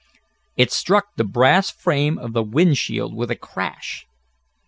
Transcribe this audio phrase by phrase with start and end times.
[0.57, 4.07] It struck the brass frame of the wind shield with a crash.